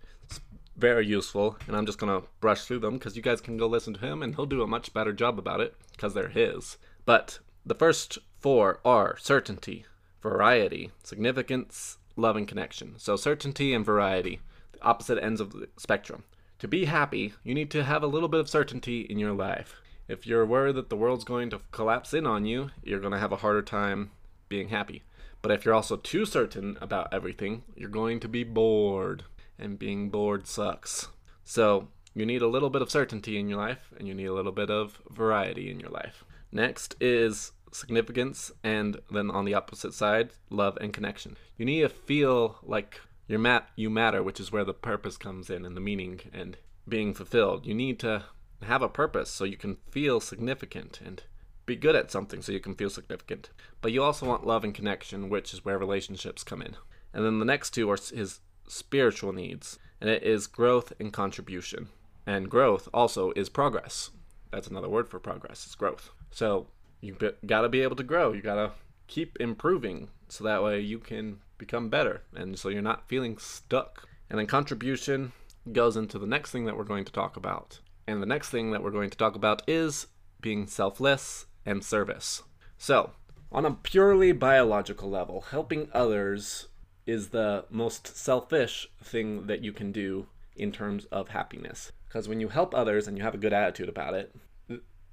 very 0.76 1.06
useful. 1.06 1.56
And 1.66 1.76
I'm 1.76 1.86
just 1.86 1.98
to 2.22 2.28
brush 2.40 2.64
through 2.64 2.80
them 2.80 2.94
because 2.94 3.16
you 3.16 3.22
guys 3.22 3.40
can 3.40 3.56
go 3.56 3.66
listen 3.66 3.94
to 3.94 4.00
him 4.00 4.22
and 4.22 4.34
he'll 4.34 4.46
do 4.46 4.62
a 4.62 4.66
much 4.66 4.92
better 4.92 5.12
job 5.12 5.38
about 5.38 5.60
it 5.60 5.74
because 5.92 6.14
they're 6.14 6.28
his. 6.28 6.78
But 7.04 7.38
the 7.64 7.74
first 7.74 8.18
four 8.38 8.80
are 8.84 9.16
certainty, 9.18 9.84
variety, 10.22 10.90
significance, 11.02 11.98
love, 12.16 12.36
and 12.36 12.48
connection. 12.48 12.94
So, 12.98 13.16
certainty 13.16 13.74
and 13.74 13.84
variety, 13.84 14.40
the 14.72 14.82
opposite 14.82 15.22
ends 15.22 15.40
of 15.40 15.52
the 15.52 15.68
spectrum. 15.76 16.24
To 16.60 16.68
be 16.68 16.84
happy, 16.84 17.34
you 17.42 17.54
need 17.54 17.70
to 17.70 17.84
have 17.84 18.02
a 18.02 18.06
little 18.06 18.28
bit 18.28 18.40
of 18.40 18.48
certainty 18.48 19.00
in 19.02 19.18
your 19.18 19.32
life. 19.32 19.80
If 20.08 20.26
you're 20.26 20.44
worried 20.44 20.74
that 20.74 20.90
the 20.90 20.96
world's 20.96 21.24
going 21.24 21.50
to 21.50 21.60
collapse 21.70 22.12
in 22.12 22.26
on 22.26 22.44
you, 22.44 22.70
you're 22.82 23.00
to 23.00 23.18
have 23.18 23.32
a 23.32 23.36
harder 23.36 23.62
time 23.62 24.10
being 24.48 24.68
happy. 24.68 25.02
But 25.40 25.52
if 25.52 25.64
you're 25.64 25.74
also 25.74 25.96
too 25.96 26.26
certain 26.26 26.76
about 26.80 27.08
everything, 27.12 27.62
you're 27.74 27.88
going 27.88 28.20
to 28.20 28.28
be 28.28 28.44
bored. 28.44 29.24
And 29.60 29.78
being 29.78 30.08
bored 30.08 30.46
sucks. 30.46 31.08
So 31.44 31.88
you 32.14 32.24
need 32.24 32.42
a 32.42 32.48
little 32.48 32.70
bit 32.70 32.82
of 32.82 32.90
certainty 32.90 33.38
in 33.38 33.48
your 33.48 33.58
life, 33.58 33.92
and 33.98 34.08
you 34.08 34.14
need 34.14 34.26
a 34.26 34.32
little 34.32 34.52
bit 34.52 34.70
of 34.70 34.98
variety 35.10 35.70
in 35.70 35.78
your 35.78 35.90
life. 35.90 36.24
Next 36.50 36.96
is 37.00 37.52
significance, 37.70 38.50
and 38.64 39.00
then 39.10 39.30
on 39.30 39.44
the 39.44 39.54
opposite 39.54 39.94
side, 39.94 40.30
love 40.48 40.78
and 40.80 40.92
connection. 40.92 41.36
You 41.56 41.66
need 41.66 41.82
to 41.82 41.88
feel 41.88 42.58
like 42.62 43.00
you're 43.28 43.38
mat- 43.38 43.68
you 43.76 43.90
matter, 43.90 44.22
which 44.22 44.40
is 44.40 44.50
where 44.50 44.64
the 44.64 44.74
purpose 44.74 45.16
comes 45.16 45.50
in 45.50 45.64
and 45.64 45.76
the 45.76 45.80
meaning 45.80 46.20
and 46.32 46.56
being 46.88 47.14
fulfilled. 47.14 47.66
You 47.66 47.74
need 47.74 48.00
to 48.00 48.24
have 48.62 48.82
a 48.82 48.88
purpose 48.88 49.30
so 49.30 49.44
you 49.44 49.56
can 49.56 49.76
feel 49.90 50.20
significant 50.20 51.00
and 51.04 51.22
be 51.64 51.76
good 51.76 51.94
at 51.94 52.10
something 52.10 52.42
so 52.42 52.50
you 52.50 52.60
can 52.60 52.74
feel 52.74 52.90
significant. 52.90 53.50
But 53.80 53.92
you 53.92 54.02
also 54.02 54.26
want 54.26 54.46
love 54.46 54.64
and 54.64 54.74
connection, 54.74 55.28
which 55.28 55.54
is 55.54 55.64
where 55.64 55.78
relationships 55.78 56.42
come 56.42 56.60
in. 56.60 56.76
And 57.12 57.24
then 57.24 57.38
the 57.38 57.44
next 57.44 57.70
two 57.70 57.88
are 57.90 57.96
his 57.96 58.40
spiritual 58.70 59.32
needs, 59.32 59.78
and 60.00 60.08
it 60.08 60.22
is 60.22 60.46
growth 60.46 60.92
and 60.98 61.12
contribution. 61.12 61.88
And 62.26 62.50
growth 62.50 62.88
also 62.94 63.32
is 63.32 63.48
progress. 63.48 64.10
That's 64.50 64.68
another 64.68 64.88
word 64.88 65.08
for 65.08 65.18
progress, 65.18 65.66
it's 65.66 65.74
growth. 65.74 66.10
So 66.30 66.68
you 67.00 67.16
got 67.46 67.62
to 67.62 67.68
be 67.68 67.80
able 67.82 67.96
to 67.96 68.02
grow. 68.02 68.32
You 68.32 68.42
got 68.42 68.56
to 68.56 68.72
keep 69.06 69.36
improving 69.40 70.08
so 70.28 70.44
that 70.44 70.62
way 70.62 70.80
you 70.80 70.98
can 70.98 71.40
become 71.58 71.88
better 71.88 72.22
and 72.34 72.58
so 72.58 72.68
you're 72.68 72.82
not 72.82 73.08
feeling 73.08 73.38
stuck. 73.38 74.06
And 74.28 74.38
then 74.38 74.46
contribution 74.46 75.32
goes 75.72 75.96
into 75.96 76.18
the 76.18 76.26
next 76.26 76.50
thing 76.52 76.64
that 76.66 76.76
we're 76.76 76.84
going 76.84 77.04
to 77.04 77.12
talk 77.12 77.36
about. 77.36 77.80
And 78.06 78.22
the 78.22 78.26
next 78.26 78.50
thing 78.50 78.70
that 78.70 78.82
we're 78.82 78.90
going 78.90 79.10
to 79.10 79.18
talk 79.18 79.34
about 79.34 79.62
is 79.68 80.06
being 80.40 80.66
selfless 80.66 81.46
and 81.66 81.84
service. 81.84 82.42
So, 82.78 83.10
on 83.52 83.66
a 83.66 83.72
purely 83.72 84.32
biological 84.32 85.10
level, 85.10 85.42
helping 85.50 85.88
others 85.92 86.68
is 87.10 87.28
the 87.28 87.64
most 87.70 88.16
selfish 88.16 88.88
thing 89.02 89.46
that 89.48 89.64
you 89.64 89.72
can 89.72 89.90
do 89.90 90.26
in 90.54 90.70
terms 90.70 91.06
of 91.06 91.28
happiness. 91.28 91.90
Because 92.06 92.28
when 92.28 92.40
you 92.40 92.48
help 92.48 92.74
others 92.74 93.08
and 93.08 93.16
you 93.16 93.24
have 93.24 93.34
a 93.34 93.38
good 93.38 93.52
attitude 93.52 93.88
about 93.88 94.14
it, 94.14 94.34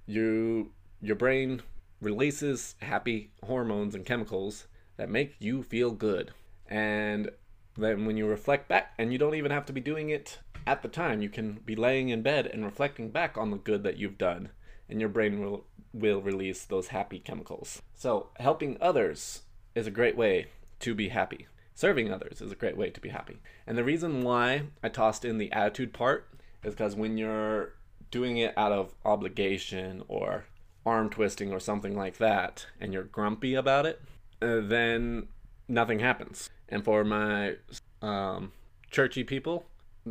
you 0.05 0.71
your 1.01 1.15
brain 1.15 1.61
releases 2.01 2.75
happy 2.81 3.31
hormones 3.43 3.95
and 3.95 4.05
chemicals 4.05 4.67
that 4.97 5.09
make 5.09 5.35
you 5.39 5.63
feel 5.63 5.91
good. 5.91 6.31
And 6.67 7.31
then 7.75 8.05
when 8.05 8.17
you 8.17 8.27
reflect 8.27 8.67
back, 8.67 8.93
and 8.97 9.11
you 9.11 9.17
don't 9.17 9.35
even 9.35 9.51
have 9.51 9.65
to 9.67 9.73
be 9.73 9.81
doing 9.81 10.09
it 10.09 10.39
at 10.65 10.81
the 10.81 10.87
time, 10.87 11.21
you 11.21 11.29
can 11.29 11.59
be 11.65 11.75
laying 11.75 12.09
in 12.09 12.21
bed 12.21 12.45
and 12.47 12.65
reflecting 12.65 13.09
back 13.09 13.37
on 13.37 13.51
the 13.51 13.57
good 13.57 13.83
that 13.83 13.97
you've 13.97 14.17
done, 14.17 14.49
and 14.89 14.99
your 14.99 15.09
brain 15.09 15.39
will, 15.39 15.65
will 15.93 16.21
release 16.21 16.65
those 16.65 16.89
happy 16.89 17.19
chemicals. 17.19 17.81
So, 17.95 18.29
helping 18.37 18.77
others 18.81 19.43
is 19.75 19.87
a 19.87 19.91
great 19.91 20.17
way 20.17 20.47
to 20.79 20.93
be 20.93 21.09
happy. 21.09 21.47
Serving 21.77 22.11
others 22.11 22.41
is 22.41 22.51
a 22.51 22.55
great 22.55 22.75
way 22.75 22.89
to 22.89 22.99
be 22.99 23.09
happy. 23.09 23.37
And 23.67 23.77
the 23.77 23.83
reason 23.83 24.23
why 24.23 24.63
I 24.81 24.89
tossed 24.89 25.23
in 25.23 25.37
the 25.37 25.51
attitude 25.51 25.93
part 25.93 26.27
is 26.63 26.73
because 26.73 26.95
when 26.95 27.19
you're 27.19 27.75
doing 28.09 28.37
it 28.37 28.57
out 28.57 28.71
of 28.71 28.95
obligation 29.05 30.01
or 30.07 30.45
arm 30.87 31.11
twisting 31.11 31.53
or 31.53 31.59
something 31.59 31.95
like 31.95 32.17
that, 32.17 32.65
and 32.81 32.93
you're 32.93 33.03
grumpy 33.03 33.53
about 33.53 33.85
it, 33.85 34.01
uh, 34.41 34.61
then 34.61 35.27
nothing 35.67 35.99
happens. 35.99 36.49
And 36.67 36.83
for 36.83 37.03
my 37.03 37.57
um, 38.01 38.53
churchy 38.89 39.23
people, 39.23 39.67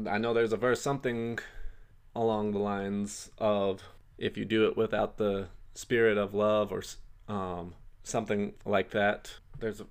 I 0.09 0.19
know 0.19 0.33
there's 0.33 0.53
a 0.53 0.57
verse 0.57 0.81
something 0.81 1.41
along 2.15 2.53
the 2.53 2.61
lines 2.61 3.33
of 3.39 3.83
if 4.19 4.37
you 4.37 4.45
do 4.45 4.69
it 4.69 4.77
without 4.77 5.17
the 5.17 5.49
spirit 5.75 6.17
of 6.17 6.33
love 6.33 6.71
or 6.71 6.85
um, 7.27 7.75
something 8.05 8.53
like 8.65 8.91
that. 8.91 9.33
There's 9.59 9.81
a 9.81 9.87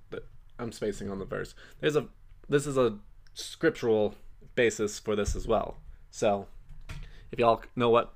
I'm 0.58 0.72
spacing 0.72 1.10
on 1.10 1.18
the 1.18 1.24
verse. 1.24 1.54
There's 1.80 1.96
a 1.96 2.06
this 2.48 2.66
is 2.66 2.76
a 2.76 2.98
scriptural 3.34 4.14
basis 4.54 4.98
for 4.98 5.16
this 5.16 5.36
as 5.36 5.46
well. 5.46 5.78
So 6.10 6.46
if 7.30 7.38
y'all 7.38 7.62
know 7.74 7.90
what 7.90 8.14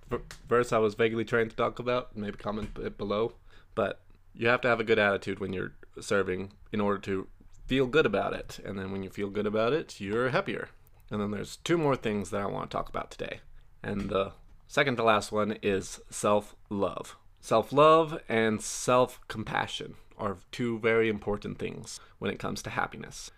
verse 0.49 0.73
I 0.73 0.79
was 0.79 0.95
vaguely 0.95 1.25
trying 1.25 1.49
to 1.49 1.57
talk 1.57 1.79
about, 1.79 2.17
maybe 2.17 2.37
comment 2.37 2.71
it 2.81 2.97
below. 2.97 3.35
But 3.75 4.01
you 4.35 4.49
have 4.49 4.61
to 4.63 4.69
have 4.69 4.81
a 4.81 4.85
good 4.85 4.99
attitude 4.99 5.41
when 5.41 5.53
you're 5.53 5.73
serving 6.01 6.53
in 6.73 6.81
order 6.81 6.99
to 7.01 7.27
feel 7.67 7.87
good 7.87 8.07
about 8.07 8.33
it. 8.33 8.61
And 8.65 8.79
then 8.79 8.93
when 8.93 9.03
you 9.03 9.11
feel 9.11 9.29
good 9.29 9.47
about 9.47 9.73
it, 9.73 10.01
you're 10.01 10.31
happier. 10.31 10.69
And 11.11 11.21
then 11.21 11.31
there's 11.31 11.57
two 11.57 11.77
more 11.77 11.97
things 11.97 12.31
that 12.31 12.41
I 12.41 12.47
want 12.47 12.71
to 12.71 12.77
talk 12.77 12.89
about 12.89 13.11
today. 13.11 13.41
And 13.83 14.09
the 14.09 14.33
second 14.69 14.97
to 14.97 15.03
last 15.03 15.33
one 15.33 15.59
is 15.63 16.01
self 16.11 16.55
love. 16.69 17.17
Self 17.41 17.73
love 17.73 18.21
and 18.29 18.63
self 18.63 19.21
compassion 19.29 19.95
are 20.21 20.39
two 20.53 20.79
very 20.79 21.09
important 21.09 21.59
things 21.59 21.99
when 22.19 22.31
it 22.31 22.39
comes 22.39 22.63
to 22.63 22.71
happiness. 22.71 23.31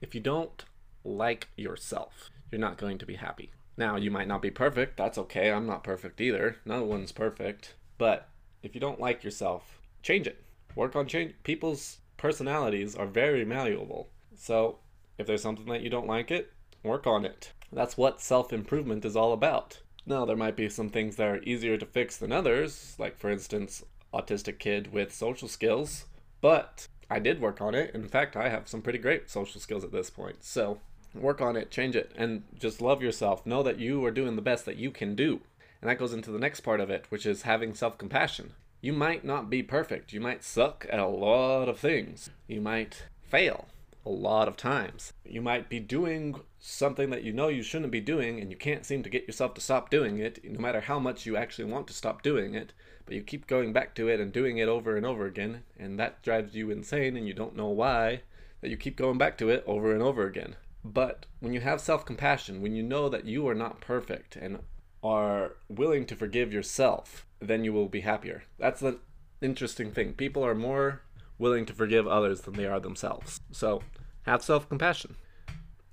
If 0.00 0.14
you 0.14 0.20
don't 0.20 0.64
like 1.04 1.48
yourself, 1.56 2.30
you're 2.50 2.60
not 2.60 2.78
going 2.78 2.98
to 2.98 3.06
be 3.06 3.16
happy. 3.16 3.50
Now, 3.76 3.96
you 3.96 4.10
might 4.10 4.28
not 4.28 4.42
be 4.42 4.50
perfect. 4.50 4.96
That's 4.96 5.18
okay. 5.18 5.50
I'm 5.50 5.66
not 5.66 5.84
perfect 5.84 6.20
either. 6.20 6.56
No 6.64 6.84
one's 6.84 7.12
perfect. 7.12 7.74
But 7.98 8.28
if 8.62 8.74
you 8.74 8.80
don't 8.80 9.00
like 9.00 9.24
yourself, 9.24 9.80
change 10.02 10.26
it. 10.26 10.42
Work 10.74 10.94
on 10.94 11.06
change. 11.06 11.34
People's 11.42 11.98
personalities 12.16 12.94
are 12.94 13.06
very 13.06 13.44
malleable. 13.44 14.08
So 14.36 14.78
if 15.18 15.26
there's 15.26 15.42
something 15.42 15.66
that 15.66 15.82
you 15.82 15.90
don't 15.90 16.06
like 16.06 16.30
it, 16.30 16.52
work 16.82 17.06
on 17.06 17.24
it. 17.24 17.52
That's 17.72 17.96
what 17.96 18.20
self 18.20 18.52
improvement 18.52 19.04
is 19.04 19.16
all 19.16 19.32
about. 19.32 19.80
Now, 20.06 20.24
there 20.24 20.36
might 20.36 20.56
be 20.56 20.68
some 20.68 20.88
things 20.88 21.16
that 21.16 21.28
are 21.28 21.42
easier 21.42 21.76
to 21.76 21.86
fix 21.86 22.16
than 22.16 22.32
others, 22.32 22.96
like, 22.98 23.18
for 23.18 23.30
instance, 23.30 23.84
autistic 24.12 24.58
kid 24.58 24.92
with 24.92 25.14
social 25.14 25.46
skills, 25.46 26.06
but 26.40 26.88
I 27.10 27.18
did 27.18 27.40
work 27.40 27.60
on 27.60 27.74
it. 27.74 27.94
In 27.94 28.06
fact, 28.08 28.36
I 28.36 28.48
have 28.48 28.68
some 28.68 28.82
pretty 28.82 28.98
great 28.98 29.30
social 29.30 29.60
skills 29.60 29.84
at 29.84 29.92
this 29.92 30.10
point. 30.10 30.44
So 30.44 30.78
work 31.14 31.40
on 31.40 31.56
it, 31.56 31.70
change 31.70 31.96
it, 31.96 32.12
and 32.16 32.44
just 32.58 32.80
love 32.80 33.02
yourself. 33.02 33.44
Know 33.44 33.62
that 33.62 33.78
you 33.78 34.04
are 34.04 34.10
doing 34.10 34.36
the 34.36 34.42
best 34.42 34.64
that 34.66 34.76
you 34.76 34.90
can 34.90 35.14
do. 35.14 35.40
And 35.80 35.90
that 35.90 35.98
goes 35.98 36.12
into 36.12 36.30
the 36.30 36.38
next 36.38 36.60
part 36.60 36.80
of 36.80 36.90
it, 36.90 37.06
which 37.08 37.26
is 37.26 37.42
having 37.42 37.74
self 37.74 37.98
compassion. 37.98 38.52
You 38.80 38.92
might 38.92 39.24
not 39.24 39.50
be 39.50 39.62
perfect. 39.62 40.12
You 40.12 40.20
might 40.20 40.44
suck 40.44 40.86
at 40.90 40.98
a 40.98 41.06
lot 41.06 41.68
of 41.68 41.78
things. 41.78 42.30
You 42.46 42.60
might 42.60 43.04
fail 43.22 43.66
a 44.04 44.10
lot 44.10 44.48
of 44.48 44.56
times. 44.56 45.12
You 45.24 45.42
might 45.42 45.68
be 45.68 45.80
doing 45.80 46.40
something 46.58 47.10
that 47.10 47.22
you 47.22 47.32
know 47.32 47.48
you 47.48 47.62
shouldn't 47.62 47.92
be 47.92 48.00
doing, 48.00 48.40
and 48.40 48.50
you 48.50 48.56
can't 48.56 48.86
seem 48.86 49.02
to 49.02 49.10
get 49.10 49.26
yourself 49.26 49.54
to 49.54 49.60
stop 49.60 49.90
doing 49.90 50.18
it, 50.18 50.42
no 50.44 50.60
matter 50.60 50.80
how 50.80 50.98
much 50.98 51.26
you 51.26 51.36
actually 51.36 51.70
want 51.70 51.86
to 51.88 51.92
stop 51.92 52.22
doing 52.22 52.54
it. 52.54 52.72
But 53.04 53.14
you 53.14 53.22
keep 53.22 53.46
going 53.46 53.72
back 53.72 53.94
to 53.96 54.08
it 54.08 54.20
and 54.20 54.32
doing 54.32 54.58
it 54.58 54.68
over 54.68 54.96
and 54.96 55.04
over 55.04 55.26
again, 55.26 55.64
and 55.78 55.98
that 55.98 56.22
drives 56.22 56.54
you 56.54 56.70
insane, 56.70 57.16
and 57.16 57.26
you 57.26 57.34
don't 57.34 57.56
know 57.56 57.68
why, 57.68 58.22
that 58.60 58.70
you 58.70 58.76
keep 58.76 58.96
going 58.96 59.18
back 59.18 59.36
to 59.38 59.50
it 59.50 59.64
over 59.66 59.92
and 59.92 60.02
over 60.02 60.26
again. 60.26 60.56
But 60.84 61.26
when 61.40 61.52
you 61.52 61.60
have 61.60 61.80
self 61.80 62.06
compassion, 62.06 62.62
when 62.62 62.74
you 62.74 62.82
know 62.82 63.08
that 63.08 63.26
you 63.26 63.46
are 63.48 63.54
not 63.54 63.80
perfect 63.80 64.36
and 64.36 64.60
are 65.02 65.56
willing 65.68 66.06
to 66.06 66.16
forgive 66.16 66.52
yourself, 66.52 67.26
then 67.40 67.64
you 67.64 67.72
will 67.72 67.88
be 67.88 68.00
happier. 68.00 68.44
That's 68.58 68.80
the 68.80 68.98
interesting 69.40 69.92
thing. 69.92 70.14
People 70.14 70.44
are 70.44 70.54
more 70.54 71.02
willing 71.40 71.66
to 71.66 71.72
forgive 71.72 72.06
others 72.06 72.42
than 72.42 72.54
they 72.54 72.66
are 72.66 72.78
themselves. 72.78 73.40
So 73.50 73.82
have 74.22 74.44
self 74.44 74.68
compassion. 74.68 75.16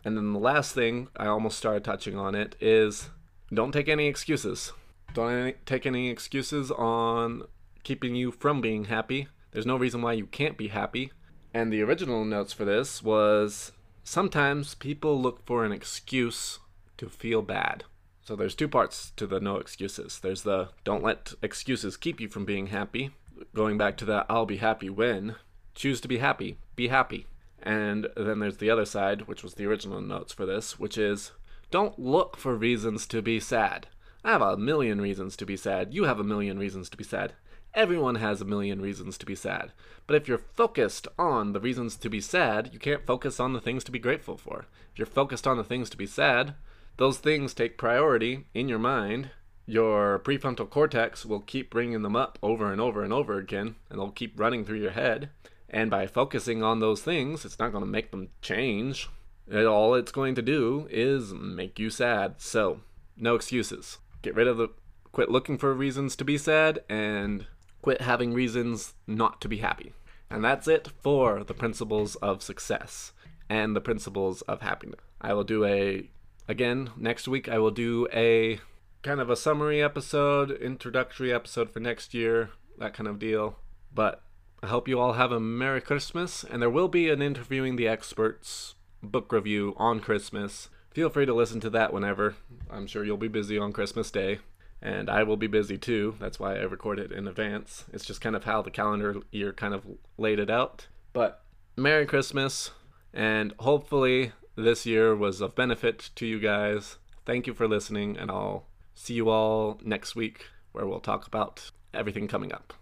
And 0.06 0.16
then 0.16 0.34
the 0.34 0.40
last 0.40 0.76
thing, 0.76 1.08
I 1.18 1.26
almost 1.26 1.58
started 1.58 1.84
touching 1.84 2.18
on 2.18 2.36
it, 2.36 2.56
is 2.62 3.10
don't 3.52 3.72
take 3.72 3.90
any 3.90 4.08
excuses. 4.08 4.74
Don't 5.14 5.56
take 5.66 5.86
any 5.86 6.10
excuses 6.10 6.70
on 6.70 7.44
keeping 7.84 8.14
you 8.14 8.32
from 8.32 8.62
being 8.62 8.86
happy. 8.86 9.28
There's 9.52 9.66
no 9.66 9.78
reason 9.78 10.02
why 10.02 10.14
you 10.14 10.28
can't 10.28 10.58
be 10.58 10.68
happy. 10.68 11.12
And 11.54 11.74
the 11.74 11.82
original 11.82 12.24
notes 12.26 12.54
for 12.54 12.66
this 12.66 13.02
was 13.02 13.72
Sometimes 14.10 14.74
people 14.74 15.22
look 15.22 15.46
for 15.46 15.66
an 15.66 15.74
excuse 15.74 16.60
to 16.98 17.10
feel 17.10 17.42
bad. 17.42 17.84
So 18.22 18.38
there's 18.38 18.56
two 18.56 18.70
parts 18.70 19.12
to 19.18 19.28
the 19.28 19.42
no 19.42 19.58
excuses. 19.58 20.20
There's 20.20 20.44
the 20.44 20.70
don't 20.86 21.04
let 21.04 21.34
excuses 21.42 21.98
keep 21.98 22.22
you 22.22 22.30
from 22.30 22.46
being 22.46 22.68
happy. 22.68 23.12
Going 23.54 23.78
back 23.78 23.98
to 23.98 24.06
that 24.06 24.26
I'll 24.30 24.46
be 24.46 24.58
happy 24.58 24.90
when. 24.90 25.36
Choose 25.76 26.02
to 26.02 26.08
be 26.08 26.18
happy. 26.18 26.58
Be 26.76 26.88
happy. 26.88 27.28
And 27.62 28.08
then 28.16 28.40
there's 28.40 28.58
the 28.58 28.70
other 28.70 28.86
side, 28.86 29.28
which 29.28 29.44
was 29.44 29.56
the 29.56 29.66
original 29.66 30.02
notes 30.02 30.34
for 30.34 30.46
this, 30.46 30.80
which 30.80 30.98
is 30.98 31.32
don't 31.70 32.00
look 32.00 32.38
for 32.38 32.56
reasons 32.56 33.06
to 33.08 33.22
be 33.22 33.40
sad. 33.40 33.88
I 34.24 34.32
have 34.32 34.42
a 34.42 34.58
million 34.58 35.02
reasons 35.02 35.36
to 35.38 35.46
be 35.46 35.58
sad. 35.58 35.94
You 35.94 36.06
have 36.06 36.20
a 36.20 36.24
million 36.24 36.58
reasons 36.58 36.90
to 36.90 36.98
be 36.98 37.04
sad. 37.04 37.34
Everyone 37.74 38.16
has 38.16 38.42
a 38.42 38.46
million 38.46 38.82
reasons 38.82 39.18
to 39.18 39.26
be 39.26 39.36
sad. 39.36 39.72
But 40.08 40.16
if 40.16 40.28
you're 40.28 40.38
focused 40.38 41.08
on 41.20 41.54
the 41.54 41.60
reasons 41.60 41.96
to 41.98 42.10
be 42.10 42.22
sad, 42.22 42.72
you 42.74 42.80
can't 42.80 43.06
focus 43.06 43.40
on 43.40 43.54
the 43.54 43.62
things 43.62 43.84
to 43.84 43.92
be 43.92 44.00
grateful 44.00 44.38
for. 44.38 44.66
If 44.92 45.00
you're 45.00 45.06
focused 45.06 45.46
on 45.46 45.58
the 45.58 45.64
things 45.64 45.90
to 45.92 45.98
be 45.98 46.08
sad, 46.08 46.56
those 46.98 47.20
things 47.20 47.54
take 47.54 47.78
priority 47.78 48.46
in 48.54 48.68
your 48.68 48.80
mind. 48.80 49.30
Your 49.70 50.20
prefrontal 50.20 50.70
cortex 50.70 51.26
will 51.26 51.42
keep 51.42 51.70
bringing 51.70 52.02
them 52.02 52.16
up 52.16 52.40
over 52.42 52.72
and 52.72 52.80
over 52.80 53.04
and 53.04 53.12
over 53.12 53.38
again, 53.38 53.76
and 53.90 54.00
they'll 54.00 54.12
keep 54.12 54.40
running 54.40 54.64
through 54.64 54.80
your 54.80 54.92
head. 54.92 55.30
And 55.70 55.92
by 55.92 56.08
focusing 56.08 56.64
on 56.64 56.80
those 56.80 57.02
things, 57.02 57.44
it's 57.44 57.60
not 57.60 57.74
going 57.74 57.84
to 57.84 57.90
make 57.90 58.12
them 58.12 58.30
change. 58.42 59.10
It, 59.46 59.66
all 59.66 59.94
it's 59.94 60.14
going 60.14 60.36
to 60.36 60.42
do 60.42 60.88
is 60.90 61.34
make 61.34 61.80
you 61.80 61.90
sad. 61.90 62.36
So, 62.38 62.80
no 63.18 63.36
excuses. 63.36 63.98
Get 64.22 64.36
rid 64.36 64.48
of 64.48 64.56
the. 64.56 64.70
Quit 65.12 65.30
looking 65.30 65.58
for 65.58 65.74
reasons 65.74 66.16
to 66.16 66.24
be 66.24 66.38
sad 66.38 66.80
and 66.88 67.48
quit 67.82 68.02
having 68.02 68.34
reasons 68.34 68.94
not 69.06 69.42
to 69.42 69.50
be 69.50 69.58
happy. 69.58 69.94
And 70.30 70.44
that's 70.44 70.68
it 70.68 70.90
for 71.02 71.44
the 71.44 71.54
principles 71.54 72.16
of 72.18 72.44
success 72.44 73.14
and 73.50 73.76
the 73.76 73.82
principles 73.82 74.44
of 74.44 74.62
happiness. 74.62 75.00
I 75.20 75.34
will 75.34 75.44
do 75.44 75.66
a 75.66 76.10
Again, 76.48 76.92
next 76.96 77.28
week 77.28 77.50
I 77.50 77.58
will 77.60 77.72
do 77.72 78.08
a 78.14 78.60
kind 79.04 79.20
of 79.20 79.30
a 79.30 79.36
summary 79.36 79.82
episode, 79.82 80.52
introductory 80.52 81.32
episode 81.34 81.70
for 81.72 81.80
next 81.80 82.14
year, 82.14 82.50
that 82.78 82.94
kind 82.94 83.08
of 83.08 83.20
deal. 83.20 83.58
But 83.94 84.24
I 84.62 84.68
hope 84.68 84.88
you 84.88 85.00
all 85.00 85.14
have 85.14 85.32
a 85.32 85.40
Merry 85.40 85.82
Christmas, 85.82 86.44
and 86.44 86.62
there 86.62 86.70
will 86.70 86.88
be 86.88 87.10
an 87.10 87.22
interviewing 87.22 87.76
the 87.76 87.88
experts 87.88 88.76
book 89.04 89.32
review 89.32 89.76
on 89.78 90.00
Christmas. 90.00 90.70
Feel 90.92 91.10
free 91.10 91.26
to 91.26 91.34
listen 91.34 91.60
to 91.62 91.70
that 91.70 91.94
whenever. 91.94 92.36
I'm 92.70 92.88
sure 92.88 93.06
you'll 93.06 93.18
be 93.18 93.28
busy 93.28 93.58
on 93.58 93.72
Christmas 93.72 94.10
Day, 94.10 94.40
and 94.82 95.10
I 95.10 95.24
will 95.24 95.38
be 95.38 95.48
busy 95.48 95.78
too. 95.78 96.16
That's 96.20 96.40
why 96.40 96.56
I 96.56 96.64
record 96.64 97.00
it 97.00 97.12
in 97.12 97.28
advance. 97.28 97.86
It's 97.94 98.06
just 98.06 98.22
kind 98.22 98.36
of 98.36 98.46
how 98.46 98.62
the 98.62 98.72
calendar 98.72 99.18
year 99.32 99.54
kind 99.54 99.74
of 99.74 99.84
laid 100.18 100.40
it 100.40 100.50
out. 100.50 100.88
But 101.14 101.44
Merry 101.76 102.08
Christmas, 102.08 102.72
and 103.14 103.54
hopefully 103.60 104.32
this 104.56 104.88
year 104.88 105.16
was 105.16 105.40
of 105.40 105.56
benefit 105.56 106.10
to 106.16 106.26
you 106.26 106.40
guys. 106.40 106.98
Thank 107.26 107.46
you 107.46 107.54
for 107.54 107.68
listening, 107.68 108.18
and 108.18 108.32
I'll 108.32 108.66
see 108.98 109.14
you 109.14 109.30
all 109.30 109.80
next 109.84 110.16
week 110.16 110.48
where 110.72 110.86
we'll 110.86 111.00
talk 111.00 111.28
about 111.28 111.72
everything 111.94 112.28
coming 112.28 112.52
up. 112.52 112.74